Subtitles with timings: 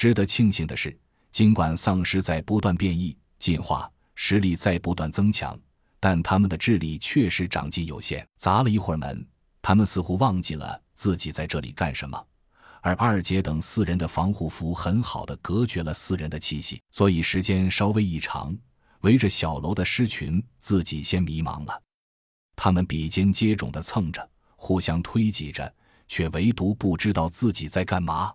[0.00, 0.98] 值得庆幸的是，
[1.30, 5.54] 尽管丧尸在不断变异、进化，实力在不断增强，
[6.00, 8.26] 但他们的智力确实长进有限。
[8.38, 9.22] 砸了一会儿门，
[9.60, 12.18] 他们似乎忘记了自己在这里干什么。
[12.80, 18.56] 而二姐等四人的防护服很好的隔绝了四人的气息，所以时间稍微一长，
[19.02, 21.82] 围着小楼的尸群自己先迷茫了。
[22.56, 24.26] 他们比肩接踵的蹭着，
[24.56, 25.70] 互相推挤着，
[26.08, 28.32] 却唯独不知道自己在干嘛。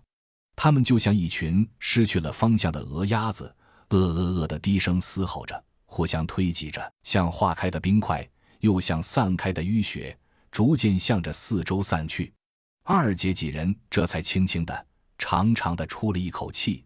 [0.56, 3.54] 他们就像一群失去了方向的鹅鸭子，
[3.88, 8.26] 呃呃呃的低声嘶吼着，互相推挤着，像化开的冰块，
[8.60, 10.18] 又像散开的淤血，
[10.50, 12.32] 逐渐向着四周散去。
[12.82, 14.86] 二姐几人这才轻轻的、
[15.18, 16.84] 长长的出了一口气。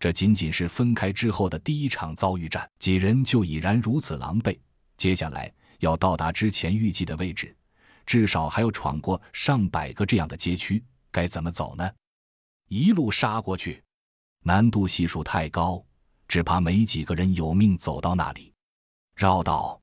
[0.00, 4.58] 这仅仅是分开之后的第一场遭遇战，几人就已然如此狼狈。
[4.96, 7.56] 接下来要到达之前预计的位置，
[8.04, 10.82] 至少还要闯过上百个这样的街区，
[11.12, 11.88] 该怎么走呢？
[12.74, 13.84] 一路杀过去，
[14.44, 15.84] 难度系数太高，
[16.26, 18.50] 只怕没几个人有命走到那里。
[19.14, 19.78] 绕道，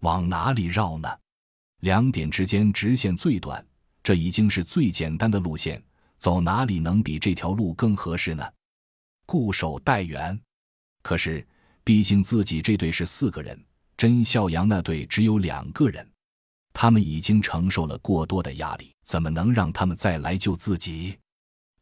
[0.00, 1.06] 往哪里绕呢？
[1.80, 3.62] 两点之间直线最短。
[4.02, 5.84] 这已经是最简单的路线，
[6.16, 8.50] 走哪里能比这条路更合适呢？
[9.26, 10.40] 固守待援。
[11.02, 11.46] 可是，
[11.84, 13.62] 毕竟自己这队是四个人，
[13.94, 16.10] 甄孝阳那队只有两个人，
[16.72, 21.18] 他们已经承受了过多的压力，怎么能让他们再来救自己？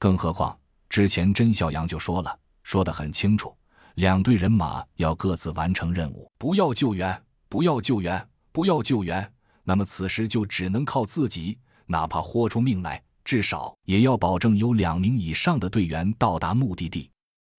[0.00, 3.54] 更何况之前甄小阳就说了，说得很清楚，
[3.96, 9.30] 两队人马要各自完成任务，不要救援，不要救援，不要救援。
[9.62, 11.58] 那么此时就只能靠自己。
[11.84, 17.10] 哪怕豁出命来，至少也要保证有两名以上的队员到达目的地。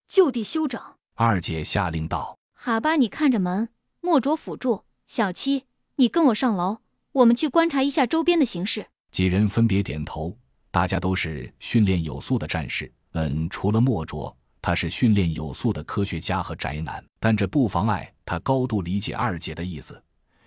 [0.08, 0.82] 就地休整。
[1.14, 3.68] 二姐下令道：“哈巴，你看着门；
[4.00, 4.86] 莫卓辅助。
[5.06, 5.66] 小七，
[5.98, 6.80] 你跟我上楼，
[7.12, 10.36] 我们去观察一下周边的形势。”几人分别点头。
[10.72, 12.92] 大家都是训练有素的战士。
[13.12, 20.02] 嗯，除了莫卓，他是训练有素的科学家和宅男，但这不妨碍他高度理解二姐的意思。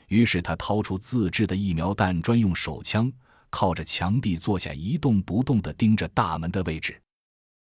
[0.08, 3.12] 于是他掏出自制的疫苗弹专用手枪。
[3.50, 7.00] 靠着墙壁坐下，一动不动地盯着大门的位置。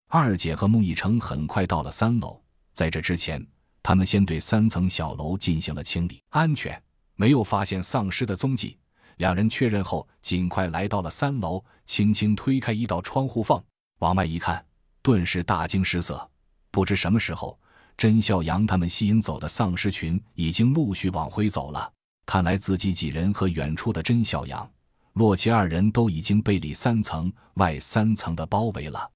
[0.08, 2.40] 二姐和穆一成很快到了三楼，
[2.72, 3.46] 在这之前，
[3.82, 6.82] 他们先对三层小楼进行了清理，安全，
[7.14, 8.78] 没有发现丧尸的踪迹。
[9.16, 13.62] 两人确认后，尽快来到了三楼，轻轻推开一道窗户缝，
[13.98, 14.64] 往外一看，
[15.02, 16.30] 顿时大惊失色。
[16.70, 17.58] 不知什么时候，
[17.96, 21.92] 甄孝阳他们吸引走的丧尸群已经陆续往回走了。
[22.24, 24.68] 看来自己几人和远处的甄孝阳。
[25.14, 29.10] 洛奇二人都已经被里三层外三层的包围了。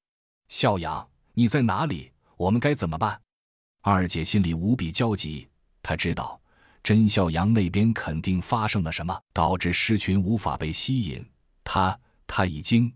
[0.48, 2.12] 孝阳，你在哪里？
[2.36, 3.18] 我们该怎么办？
[3.80, 5.48] 二姐心里无比焦急。
[5.82, 6.38] 她知道
[6.86, 11.20] 甄孝阳那边肯定发生了什么，导致狮群无法被吸引。
[11.64, 11.98] 他
[12.28, 12.94] 他已经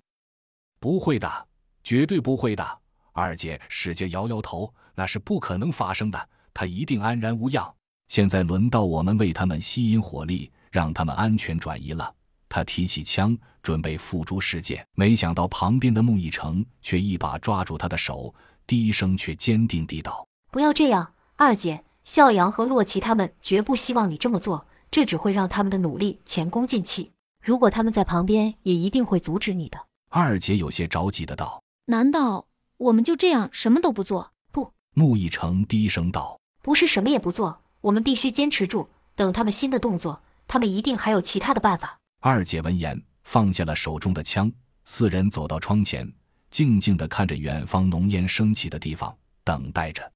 [0.79, 1.49] 不会的，
[1.83, 2.79] 绝对不会的。
[3.11, 6.29] 二姐使劲摇摇头，那是不可能发生的。
[6.55, 7.75] 他一定安然无恙。
[8.07, 12.15] 现在轮到我们为他们吸引火力，让他们安全转移了。
[12.49, 18.33] 他提起枪，准备付诸实践，没想到旁边的穆一成却一把抓住他的手，
[18.69, 27.13] 低声却坚定地道：“不要这样，二姐，孝阳和洛奇他们绝不希望你这么做，这只会让他们的努力前功尽弃。
[27.41, 32.49] 如果他们在旁边，也一定会阻止你的。”二姐有些着急的道：“难道
[32.79, 44.53] 我们就这样什么都不做？”不，穆一成低声道：“不是什么也不做，我们必须坚持住，等他们新的动作，他们一定还有其他的办法。”二姐闻言，放下了手中的枪。
[44.85, 46.13] 四人走到窗前，
[46.51, 50.11] 静静的看着远方浓烟升起的地方，等待着。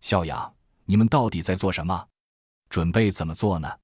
[0.00, 0.54] 笑阳，
[0.86, 2.08] 你们到底在做什么？
[2.68, 3.78] 准备怎么做呢？